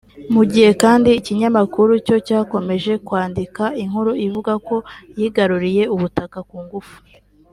[0.33, 4.75] mu gihe kandi ikinyamakuru cyo cyakomeje kwandika inkuru ivuga ko
[5.17, 6.95] yigaruriye ubutaka ku ngufu